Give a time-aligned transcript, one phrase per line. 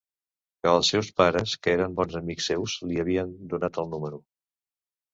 [0.63, 4.25] Que els seus pares, que eren bons amics seus, li havien donat el número.